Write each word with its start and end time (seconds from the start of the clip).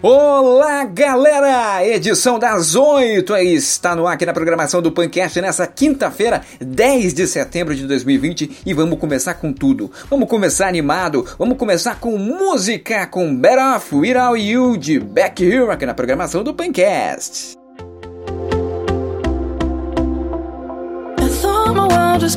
Olá, 0.00 0.84
galera! 0.84 1.84
Edição 1.84 2.38
das 2.38 2.76
8 2.76 3.36
está 3.38 3.96
no 3.96 4.06
ar 4.06 4.14
aqui 4.14 4.24
na 4.24 4.32
programação 4.32 4.80
do 4.80 4.92
Pancast 4.92 5.40
nessa 5.40 5.66
quinta-feira, 5.66 6.42
10 6.60 7.12
de 7.12 7.26
setembro 7.26 7.74
de 7.74 7.84
2020 7.84 8.62
e 8.64 8.72
vamos 8.72 9.00
começar 9.00 9.34
com 9.34 9.52
tudo. 9.52 9.90
Vamos 10.08 10.28
começar 10.28 10.68
animado, 10.68 11.26
vamos 11.36 11.58
começar 11.58 11.98
com 11.98 12.16
música, 12.16 13.08
com 13.08 13.34
Better 13.34 13.74
Off 13.74 13.92
Without 13.92 14.40
You 14.40 14.76
de 14.76 15.00
Back 15.00 15.44
Here 15.44 15.68
aqui 15.68 15.84
na 15.84 15.94
programação 15.94 16.44
do 16.44 16.54
Pancast. 16.54 17.58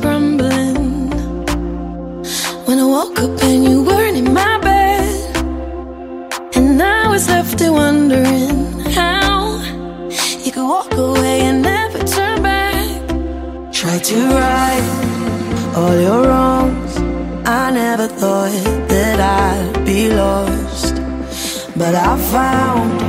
I 0.04 0.31
thought 18.18 18.88
that 18.88 19.18
I'd 19.20 19.84
be 19.84 20.08
lost, 20.08 20.94
but 21.76 21.94
I 21.94 22.16
found 22.30 23.00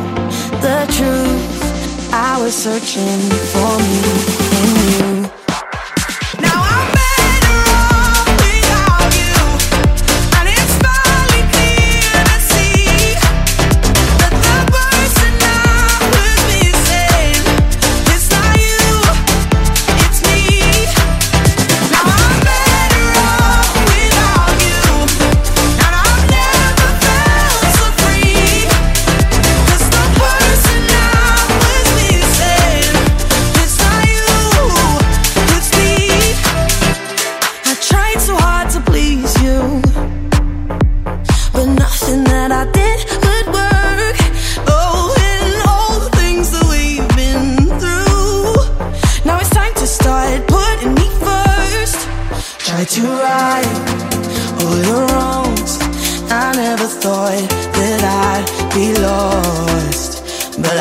the 0.61 0.79
truth. 0.97 2.13
I 2.13 2.41
was 2.41 2.55
searching 2.55 3.21
for 3.51 3.77
me 3.79 4.03
in 4.59 5.25
you. 5.27 5.42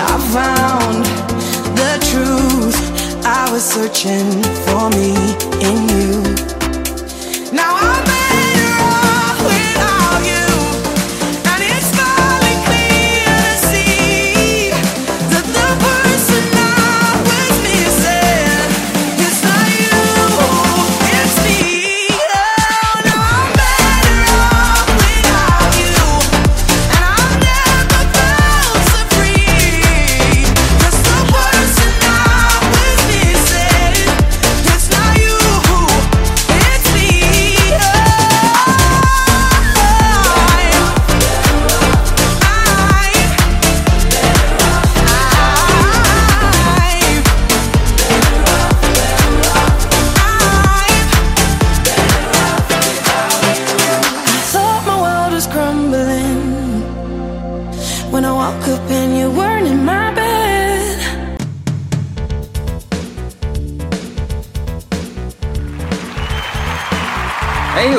I 0.05 0.19
found 0.39 1.05
the 1.81 1.93
truth 2.11 2.79
I 3.25 3.51
was 3.53 3.63
searching 3.63 4.31
for 4.65 4.91
me 4.91 5.15
in 5.69 5.79
you. 5.95 6.11
Now 7.53 7.77
I 7.77 7.82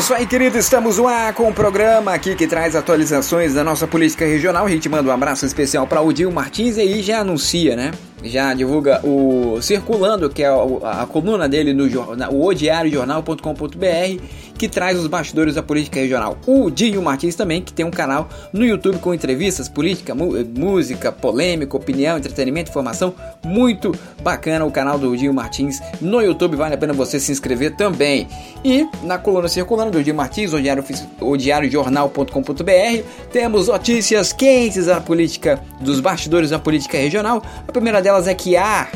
isso 0.03 0.13
aí, 0.13 0.27
querido. 0.27 0.57
Estamos 0.57 0.97
lá 0.97 1.33
com 1.33 1.49
o 1.49 1.53
programa 1.53 2.13
aqui 2.13 2.35
que 2.35 2.45
traz 2.45 2.75
atualizações 2.75 3.53
da 3.53 3.63
nossa 3.63 3.87
política 3.87 4.25
regional. 4.25 4.65
A 4.65 4.69
gente 4.69 4.87
manda 4.87 5.09
um 5.09 5.13
abraço 5.13 5.45
especial 5.45 5.87
para 5.87 6.01
o 6.01 6.13
Dil 6.13 6.31
Martins 6.31 6.77
e 6.77 6.81
aí 6.81 7.01
já 7.01 7.19
anuncia, 7.21 7.75
né? 7.75 7.91
Já 8.23 8.53
divulga 8.53 9.01
o 9.03 9.61
Circulando, 9.61 10.29
que 10.29 10.43
é 10.43 10.47
a, 10.47 11.01
a 11.01 11.05
coluna 11.05 11.49
dele 11.49 11.73
no 11.73 11.89
jornal, 11.89 12.31
o 12.31 12.45
odiariojornal.com.br 12.45 14.21
que 14.57 14.67
traz 14.67 14.97
os 14.99 15.07
bastidores 15.07 15.55
da 15.55 15.63
política 15.63 15.99
regional. 15.99 16.37
O 16.45 16.69
Dinho 16.69 17.01
Martins 17.01 17.35
também, 17.35 17.61
que 17.61 17.73
tem 17.73 17.85
um 17.85 17.91
canal 17.91 18.29
no 18.51 18.65
YouTube 18.65 18.99
com 18.99 19.13
entrevistas, 19.13 19.67
política, 19.67 20.13
música, 20.15 21.11
polêmica, 21.11 21.75
opinião, 21.75 22.17
entretenimento, 22.17 22.69
informação. 22.69 23.13
Muito 23.43 23.93
bacana 24.21 24.65
o 24.65 24.71
canal 24.71 24.97
do 24.97 25.15
Dinho 25.17 25.33
Martins 25.33 25.81
no 25.99 26.21
YouTube, 26.21 26.55
vale 26.55 26.75
a 26.75 26.77
pena 26.77 26.93
você 26.93 27.19
se 27.19 27.31
inscrever 27.31 27.75
também. 27.75 28.27
E 28.63 28.87
na 29.03 29.17
coluna 29.17 29.47
circulando 29.47 29.91
do 29.91 30.03
Dinho 30.03 30.15
Martins, 30.15 30.53
o 30.53 30.61
diário, 30.61 30.83
o 31.19 31.35
diariojornal.com.br, 31.35 33.03
temos 33.31 33.67
notícias 33.67 34.31
quentes 34.31 34.85
da 34.85 35.01
política, 35.01 35.61
dos 35.79 35.99
bastidores 35.99 36.51
da 36.51 36.59
política 36.59 36.97
regional. 36.97 37.43
A 37.67 37.71
primeira 37.71 38.01
delas 38.01 38.27
é 38.27 38.33
que 38.33 38.55
há, 38.55 38.87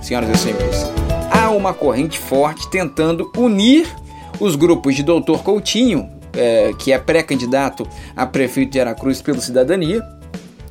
senhoras 0.00 0.30
e 0.30 0.38
senhores, 0.38 0.86
há 1.30 1.50
uma 1.50 1.74
corrente 1.74 2.18
forte 2.18 2.70
tentando 2.70 3.30
unir 3.36 3.86
os 4.40 4.56
grupos 4.56 4.94
de 4.94 5.02
Doutor 5.02 5.42
Coutinho, 5.42 6.10
é, 6.36 6.72
que 6.78 6.92
é 6.92 6.98
pré-candidato 6.98 7.86
a 8.16 8.26
prefeito 8.26 8.72
de 8.72 8.80
Aracruz 8.80 9.22
pelo 9.22 9.40
Cidadania, 9.40 10.02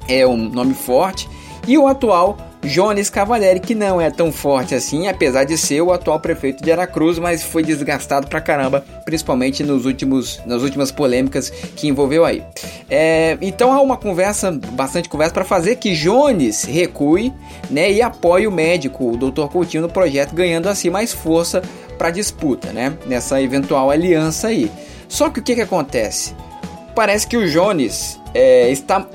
é 0.07 0.28
um 0.28 0.38
nome 0.38 0.74
forte, 0.74 1.29
e 1.68 1.78
o 1.78 1.88
atual 1.88 2.38
Jones 2.63 3.09
Cavalieri, 3.09 3.59
que 3.59 3.75
não 3.75 4.00
é 4.00 4.09
tão 4.09 4.31
forte 4.31 4.73
assim, 4.73 5.07
apesar 5.07 5.44
de 5.44 5.57
ser 5.57 5.81
o 5.81 5.91
atual 5.91 6.19
prefeito 6.19 6.63
de 6.63 6.72
Aracruz, 6.72 7.19
mas 7.19 7.44
foi 7.44 7.62
desgastado 7.62 8.28
pra 8.28 8.40
caramba, 8.40 8.85
principalmente 9.03 9.63
nos 9.63 9.85
últimos, 9.85 10.40
nas 10.46 10.62
últimas 10.62 10.90
polêmicas 10.91 11.50
que 11.50 11.88
envolveu 11.88 12.23
aí. 12.23 12.41
É, 12.90 13.38
então 13.41 13.73
há 13.73 13.81
uma 13.81 13.97
conversa, 13.97 14.52
bastante 14.52 15.09
conversa, 15.09 15.34
para 15.34 15.44
fazer 15.44 15.75
que 15.75 15.94
Jones 15.94 16.63
recue 16.63 17.34
né, 17.69 17.91
e 17.91 18.02
apoie 18.02 18.47
o 18.47 18.52
médico, 18.52 19.12
o 19.12 19.18
Dr. 19.18 19.47
Coutinho, 19.47 19.84
no 19.84 19.90
projeto, 19.90 20.34
ganhando 20.34 20.69
assim 20.69 20.90
mais 20.90 21.11
força 21.11 21.61
para 22.03 22.11
disputa, 22.11 22.73
né? 22.73 22.97
Nessa 23.05 23.41
eventual 23.41 23.90
aliança 23.90 24.50
aí. 24.50 24.70
Só 25.08 25.29
que 25.29 25.40
o 25.40 25.44
que, 25.44 25.55
que 25.55 25.61
acontece? 25.61 26.35
Parece 26.94 27.26
que 27.26 27.38
o 27.38 27.50
Jones 27.50 28.20
é, 28.34 28.70
está 28.70 29.08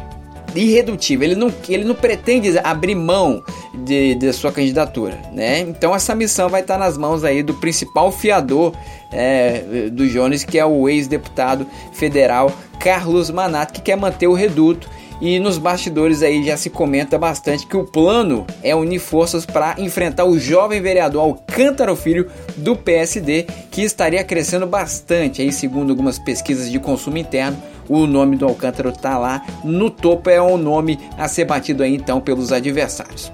irredutível, 0.54 1.28
ele 1.28 1.34
não, 1.34 1.52
ele 1.68 1.84
não 1.84 1.94
pretende 1.94 2.58
abrir 2.64 2.94
mão 2.94 3.44
de, 3.84 4.14
de 4.14 4.32
sua 4.32 4.50
candidatura, 4.50 5.20
né? 5.34 5.60
Então 5.60 5.94
essa 5.94 6.14
missão 6.14 6.48
vai 6.48 6.62
estar 6.62 6.78
nas 6.78 6.96
mãos 6.96 7.24
aí 7.24 7.42
do 7.42 7.52
principal 7.52 8.10
fiador 8.10 8.72
é, 9.12 9.90
do 9.92 10.08
Jones, 10.08 10.42
que 10.42 10.58
é 10.58 10.64
o 10.64 10.88
ex-deputado 10.88 11.66
federal 11.92 12.50
Carlos 12.80 13.30
Manato, 13.30 13.74
que 13.74 13.82
quer 13.82 13.96
manter 13.98 14.28
o 14.28 14.32
reduto 14.32 14.88
e 15.20 15.38
nos 15.38 15.58
bastidores 15.58 16.22
aí 16.22 16.44
já 16.44 16.56
se 16.56 16.70
comenta 16.70 17.18
bastante 17.18 17.66
que 17.66 17.76
o 17.76 17.84
plano 17.84 18.46
é 18.62 18.74
unir 18.74 18.98
forças 18.98 19.44
para 19.44 19.74
enfrentar 19.78 20.24
o 20.24 20.38
jovem 20.38 20.80
vereador 20.80 21.22
Alcântara 21.22 21.94
Filho 21.96 22.30
do 22.56 22.76
PSD, 22.76 23.46
que 23.70 23.82
estaria 23.82 24.22
crescendo 24.22 24.66
bastante 24.66 25.42
aí 25.42 25.52
segundo 25.52 25.90
algumas 25.90 26.18
pesquisas 26.18 26.70
de 26.70 26.78
consumo 26.78 27.18
interno. 27.18 27.60
O 27.88 28.06
nome 28.06 28.36
do 28.36 28.44
Alcântara 28.44 28.90
está 28.90 29.16
lá 29.18 29.44
no 29.64 29.90
topo, 29.90 30.28
é 30.28 30.40
um 30.40 30.58
nome 30.58 30.98
a 31.16 31.26
ser 31.26 31.46
batido 31.46 31.82
aí 31.82 31.94
então 31.94 32.20
pelos 32.20 32.52
adversários. 32.52 33.32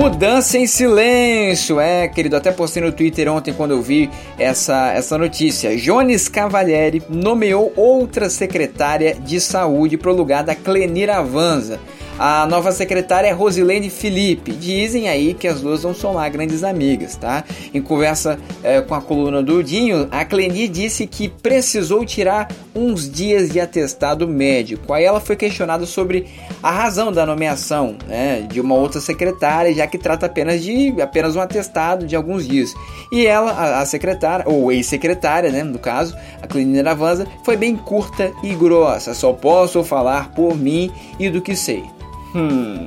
Mudança 0.00 0.56
em 0.56 0.66
silêncio, 0.66 1.78
é, 1.78 2.08
querido. 2.08 2.34
Até 2.34 2.50
postei 2.50 2.82
no 2.82 2.90
Twitter 2.90 3.30
ontem 3.30 3.52
quando 3.52 3.72
eu 3.72 3.82
vi 3.82 4.08
essa, 4.38 4.94
essa 4.94 5.18
notícia. 5.18 5.76
Jones 5.76 6.26
Cavalieri 6.26 7.02
nomeou 7.06 7.70
outra 7.76 8.30
secretária 8.30 9.14
de 9.14 9.38
saúde 9.38 9.98
para 9.98 10.10
o 10.10 10.16
lugar 10.16 10.42
da 10.42 10.54
Clenira 10.54 11.18
Avanza. 11.18 11.78
A 12.22 12.46
nova 12.46 12.70
secretária 12.70 13.28
é 13.28 13.32
Rosilene 13.32 13.88
Felipe. 13.88 14.52
Dizem 14.52 15.08
aí 15.08 15.32
que 15.32 15.48
as 15.48 15.62
duas 15.62 15.80
são 15.96 16.12
lá 16.12 16.28
grandes 16.28 16.62
amigas, 16.62 17.16
tá? 17.16 17.42
Em 17.72 17.80
conversa 17.80 18.38
é, 18.62 18.78
com 18.82 18.94
a 18.94 19.00
coluna 19.00 19.42
do 19.42 19.64
Dinho, 19.64 20.06
a 20.10 20.22
Cleni 20.22 20.68
disse 20.68 21.06
que 21.06 21.30
precisou 21.30 22.04
tirar 22.04 22.48
uns 22.74 23.10
dias 23.10 23.48
de 23.48 23.58
atestado 23.58 24.28
médico. 24.28 24.92
Aí 24.92 25.02
ela 25.02 25.18
foi 25.18 25.34
questionada 25.34 25.86
sobre 25.86 26.26
a 26.62 26.70
razão 26.70 27.10
da 27.10 27.24
nomeação 27.24 27.96
né, 28.06 28.42
de 28.42 28.60
uma 28.60 28.74
outra 28.74 29.00
secretária, 29.00 29.72
já 29.72 29.86
que 29.86 29.96
trata 29.96 30.26
apenas 30.26 30.62
de 30.62 31.00
apenas 31.00 31.36
um 31.36 31.40
atestado 31.40 32.06
de 32.06 32.14
alguns 32.14 32.46
dias. 32.46 32.74
E 33.10 33.26
ela, 33.26 33.52
a, 33.52 33.80
a 33.80 33.86
secretária, 33.86 34.44
ou 34.46 34.70
ex-secretária, 34.70 35.50
né, 35.50 35.62
no 35.62 35.78
caso, 35.78 36.14
a 36.42 36.46
Cleni 36.46 36.82
Navanza, 36.82 37.26
foi 37.46 37.56
bem 37.56 37.74
curta 37.74 38.30
e 38.42 38.54
grossa. 38.54 39.14
Só 39.14 39.32
posso 39.32 39.82
falar 39.82 40.32
por 40.32 40.54
mim 40.54 40.92
e 41.18 41.30
do 41.30 41.40
que 41.40 41.56
sei. 41.56 41.82
Hum. 42.34 42.86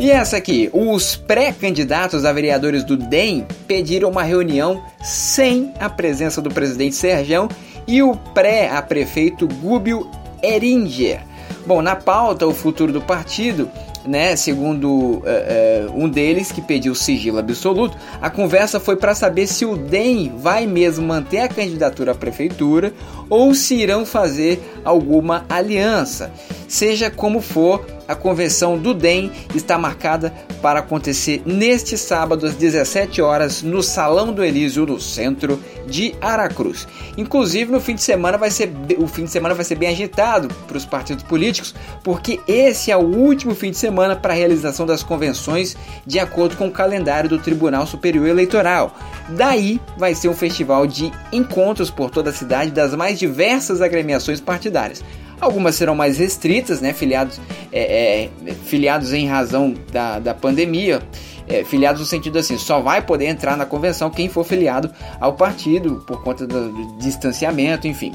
E 0.00 0.10
essa 0.10 0.38
aqui, 0.38 0.70
os 0.72 1.14
pré-candidatos 1.14 2.24
a 2.24 2.32
vereadores 2.32 2.82
do 2.82 2.96
DEM 2.96 3.46
pediram 3.66 4.08
uma 4.08 4.22
reunião 4.22 4.82
sem 5.02 5.74
a 5.78 5.90
presença 5.90 6.40
do 6.40 6.50
presidente 6.50 6.94
Serjão 6.94 7.48
e 7.86 8.02
o 8.02 8.16
pré 8.16 8.70
a 8.70 8.80
prefeito 8.80 9.46
Gúbio 9.46 10.10
Eringer. 10.42 11.20
Bom, 11.66 11.82
na 11.82 11.94
pauta, 11.94 12.46
o 12.46 12.54
futuro 12.54 12.92
do 12.92 13.02
partido 13.02 13.70
né, 14.06 14.34
segundo 14.36 14.88
uh, 14.88 15.22
uh, 15.22 15.94
um 15.94 16.08
deles 16.08 16.50
que 16.50 16.60
pediu 16.60 16.94
sigilo 16.94 17.38
absoluto, 17.38 17.96
a 18.20 18.30
conversa 18.30 18.80
foi 18.80 18.96
para 18.96 19.14
saber 19.14 19.46
se 19.46 19.64
o 19.64 19.76
DEM 19.76 20.32
vai 20.36 20.66
mesmo 20.66 21.06
manter 21.06 21.40
a 21.40 21.48
candidatura 21.48 22.12
à 22.12 22.14
prefeitura 22.14 22.92
ou 23.28 23.54
se 23.54 23.74
irão 23.74 24.06
fazer 24.06 24.62
alguma 24.84 25.44
aliança. 25.48 26.32
Seja 26.66 27.10
como 27.10 27.40
for, 27.40 27.84
a 28.10 28.16
convenção 28.16 28.76
do 28.76 28.92
DEM 28.92 29.30
está 29.54 29.78
marcada 29.78 30.34
para 30.60 30.80
acontecer 30.80 31.42
neste 31.46 31.96
sábado 31.96 32.44
às 32.44 32.56
17 32.56 33.22
horas 33.22 33.62
no 33.62 33.84
Salão 33.84 34.32
do 34.32 34.42
Elísio, 34.42 34.84
no 34.84 35.00
centro 35.00 35.62
de 35.86 36.12
Aracruz. 36.20 36.88
Inclusive 37.16 37.70
no 37.70 37.80
fim 37.80 37.94
de 37.94 38.02
semana 38.02 38.36
vai 38.36 38.50
ser 38.50 38.72
o 38.98 39.06
fim 39.06 39.24
de 39.24 39.30
semana 39.30 39.54
vai 39.54 39.64
ser 39.64 39.76
bem 39.76 39.90
agitado 39.90 40.48
para 40.66 40.76
os 40.76 40.84
partidos 40.84 41.22
políticos, 41.22 41.72
porque 42.02 42.40
esse 42.48 42.90
é 42.90 42.96
o 42.96 43.00
último 43.00 43.54
fim 43.54 43.70
de 43.70 43.76
semana 43.76 44.16
para 44.16 44.32
a 44.32 44.36
realização 44.36 44.84
das 44.84 45.04
convenções 45.04 45.76
de 46.04 46.18
acordo 46.18 46.56
com 46.56 46.66
o 46.66 46.72
calendário 46.72 47.30
do 47.30 47.38
Tribunal 47.38 47.86
Superior 47.86 48.26
Eleitoral. 48.26 48.92
Daí 49.28 49.80
vai 49.96 50.16
ser 50.16 50.28
um 50.28 50.34
festival 50.34 50.84
de 50.84 51.12
encontros 51.32 51.90
por 51.90 52.10
toda 52.10 52.30
a 52.30 52.32
cidade 52.32 52.72
das 52.72 52.92
mais 52.92 53.20
diversas 53.20 53.80
agremiações 53.80 54.40
partidárias. 54.40 55.00
Algumas 55.40 55.74
serão 55.74 55.94
mais 55.94 56.18
restritas, 56.18 56.80
né, 56.80 56.92
filiados, 56.92 57.40
é, 57.72 58.28
é, 58.46 58.52
filiados 58.66 59.12
em 59.12 59.26
razão 59.26 59.74
da, 59.90 60.18
da 60.18 60.34
pandemia, 60.34 61.00
é, 61.48 61.64
filiados 61.64 62.00
no 62.00 62.06
sentido 62.06 62.38
assim, 62.38 62.58
só 62.58 62.80
vai 62.80 63.02
poder 63.02 63.26
entrar 63.26 63.56
na 63.56 63.64
convenção 63.64 64.10
quem 64.10 64.28
for 64.28 64.44
filiado 64.44 64.92
ao 65.18 65.32
partido 65.32 66.04
por 66.06 66.22
conta 66.22 66.46
do 66.46 66.96
distanciamento, 66.98 67.88
enfim. 67.88 68.12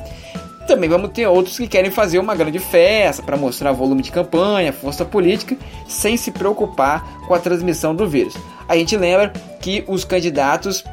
Também 0.68 0.90
vamos 0.90 1.12
ter 1.12 1.28
outros 1.28 1.58
que 1.58 1.68
querem 1.68 1.92
fazer 1.92 2.18
uma 2.18 2.34
grande 2.34 2.58
festa 2.58 3.22
para 3.22 3.38
mostrar 3.38 3.72
volume 3.72 4.02
de 4.02 4.12
campanha, 4.12 4.74
força 4.74 5.06
política, 5.06 5.56
sem 5.88 6.18
se 6.18 6.32
preocupar 6.32 7.28
com 7.28 7.34
a 7.36 7.40
transmissão 7.40 7.94
do 7.94 8.08
vírus. 8.08 8.36
A 8.68 8.76
gente 8.76 8.98
lembra 8.98 9.32
que 9.62 9.84
os 9.88 10.04
candidatos 10.04 10.84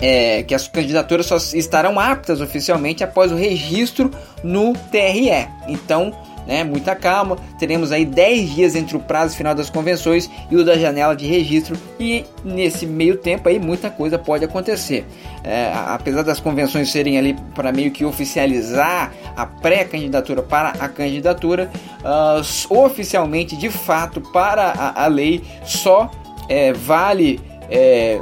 é, 0.00 0.42
que 0.42 0.54
as 0.54 0.68
candidaturas 0.68 1.26
só 1.26 1.36
estarão 1.36 1.98
aptas 1.98 2.40
oficialmente 2.40 3.04
após 3.04 3.32
o 3.32 3.36
registro 3.36 4.10
no 4.42 4.72
TRE. 4.90 5.48
Então, 5.68 6.12
né, 6.46 6.62
muita 6.62 6.94
calma, 6.94 7.36
teremos 7.58 7.90
aí 7.90 8.04
10 8.04 8.54
dias 8.54 8.74
entre 8.74 8.96
o 8.96 9.00
prazo 9.00 9.36
final 9.36 9.54
das 9.54 9.70
convenções 9.70 10.30
e 10.50 10.56
o 10.56 10.64
da 10.64 10.76
janela 10.76 11.16
de 11.16 11.26
registro 11.26 11.76
e 11.98 12.24
nesse 12.44 12.86
meio 12.86 13.16
tempo 13.16 13.48
aí 13.48 13.58
muita 13.58 13.90
coisa 13.90 14.18
pode 14.18 14.44
acontecer. 14.44 15.06
É, 15.42 15.72
apesar 15.74 16.22
das 16.22 16.40
convenções 16.40 16.90
serem 16.90 17.18
ali 17.18 17.34
para 17.54 17.72
meio 17.72 17.90
que 17.90 18.04
oficializar 18.04 19.12
a 19.36 19.46
pré-candidatura 19.46 20.42
para 20.42 20.70
a 20.70 20.88
candidatura, 20.88 21.70
uh, 22.00 22.74
oficialmente, 22.74 23.56
de 23.56 23.70
fato, 23.70 24.20
para 24.20 24.70
a, 24.70 25.04
a 25.04 25.06
lei 25.06 25.42
só 25.64 26.10
é, 26.48 26.72
vale 26.72 27.40
é, 27.70 28.20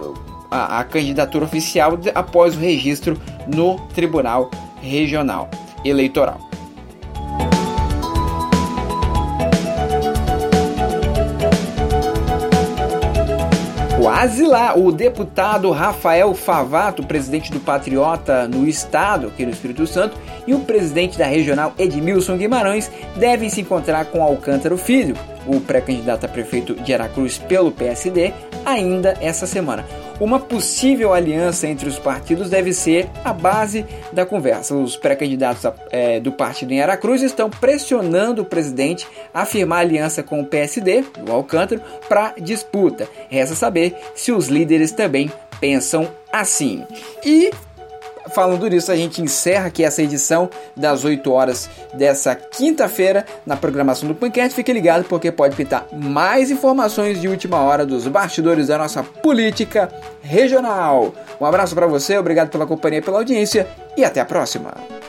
a, 0.52 0.80
a 0.80 0.84
candidatura 0.84 1.46
oficial 1.46 1.98
após 2.14 2.54
o 2.54 2.60
registro 2.60 3.18
no 3.46 3.78
Tribunal 3.88 4.50
Regional 4.82 5.48
Eleitoral. 5.84 6.52
Quase 14.02 14.44
lá, 14.44 14.76
o 14.76 14.90
deputado 14.90 15.70
Rafael 15.70 16.34
Favato, 16.34 17.04
presidente 17.04 17.52
do 17.52 17.60
Patriota 17.60 18.48
no 18.48 18.68
Estado, 18.68 19.28
aqui 19.28 19.46
no 19.46 19.52
Espírito 19.52 19.86
Santo, 19.86 20.16
e 20.44 20.52
o 20.54 20.60
presidente 20.60 21.16
da 21.16 21.24
regional 21.24 21.72
Edmilson 21.78 22.36
Guimarães 22.36 22.90
devem 23.16 23.48
se 23.48 23.60
encontrar 23.60 24.06
com 24.06 24.20
Alcântara 24.20 24.76
Filho, 24.76 25.16
o 25.46 25.60
pré-candidato 25.60 26.26
a 26.26 26.28
prefeito 26.28 26.74
de 26.74 26.92
Aracruz 26.92 27.38
pelo 27.38 27.70
PSD, 27.70 28.32
ainda 28.64 29.14
essa 29.20 29.46
semana. 29.46 29.84
Uma 30.22 30.38
possível 30.38 31.12
aliança 31.12 31.66
entre 31.66 31.88
os 31.88 31.98
partidos 31.98 32.48
deve 32.48 32.72
ser 32.72 33.10
a 33.24 33.32
base 33.32 33.84
da 34.12 34.24
conversa. 34.24 34.72
Os 34.72 34.96
pré-candidatos 34.96 35.68
é, 35.90 36.20
do 36.20 36.30
partido 36.30 36.70
em 36.70 36.80
Aracruz 36.80 37.22
estão 37.22 37.50
pressionando 37.50 38.42
o 38.42 38.44
presidente 38.44 39.04
a 39.34 39.44
firmar 39.44 39.80
aliança 39.80 40.22
com 40.22 40.40
o 40.40 40.46
PSD, 40.46 41.04
o 41.28 41.32
Alcântara, 41.32 41.82
para 42.08 42.34
disputa. 42.38 43.08
Resta 43.28 43.56
saber 43.56 43.96
se 44.14 44.30
os 44.30 44.46
líderes 44.46 44.92
também 44.92 45.28
pensam 45.60 46.08
assim. 46.32 46.84
E 47.24 47.50
Falando 48.34 48.66
nisso, 48.68 48.90
a 48.90 48.96
gente 48.96 49.20
encerra 49.20 49.66
aqui 49.66 49.84
essa 49.84 50.02
edição 50.02 50.48
das 50.74 51.04
8 51.04 51.30
horas 51.30 51.68
dessa 51.92 52.34
quinta-feira 52.34 53.26
na 53.44 53.56
programação 53.56 54.08
do 54.08 54.14
Panquete. 54.14 54.54
Fique 54.54 54.72
ligado 54.72 55.04
porque 55.04 55.30
pode 55.30 55.54
pintar 55.54 55.86
mais 55.92 56.50
informações 56.50 57.20
de 57.20 57.28
última 57.28 57.58
hora 57.58 57.84
dos 57.84 58.08
bastidores 58.08 58.68
da 58.68 58.78
nossa 58.78 59.02
política 59.02 59.92
regional. 60.22 61.12
Um 61.38 61.44
abraço 61.44 61.74
para 61.74 61.86
você, 61.86 62.16
obrigado 62.16 62.48
pela 62.48 62.66
companhia 62.66 63.00
e 63.00 63.02
pela 63.02 63.18
audiência 63.18 63.68
e 63.96 64.04
até 64.04 64.20
a 64.20 64.24
próxima. 64.24 65.01